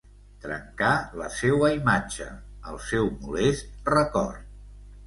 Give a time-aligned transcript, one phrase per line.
[0.45, 2.31] Trencar la seua imatge,
[2.73, 4.55] el seu molest record.